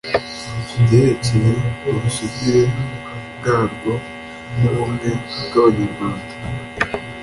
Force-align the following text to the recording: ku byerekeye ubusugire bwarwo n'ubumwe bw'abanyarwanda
ku 0.67 0.75
byerekeye 0.83 1.53
ubusugire 1.89 2.63
bwarwo 3.37 3.91
n'ubumwe 4.59 5.09
bw'abanyarwanda 5.45 6.33